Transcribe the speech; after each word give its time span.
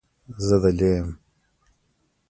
زه 0.45 0.55
دلې 0.63 0.89
یم. 0.95 1.09